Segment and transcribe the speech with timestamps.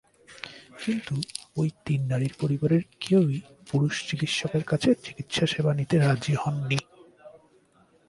[0.83, 1.15] কিন্তু
[1.57, 3.37] ওই তিন নারীর পরিবারের কেউই
[3.69, 6.79] পুরুষ চিকিৎসকের কাছে চিকিৎসাসেবা নিতে রাজি হননি।